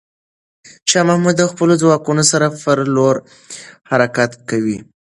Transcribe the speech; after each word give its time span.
شاه 0.89 1.05
محمود 1.07 1.35
د 1.39 1.43
خپلو 1.51 1.73
ځواکونو 1.81 2.23
سره 2.31 2.47
پر 2.61 2.77
لور 2.95 3.15
حرکت 3.91 4.31
کوي. 4.49 4.77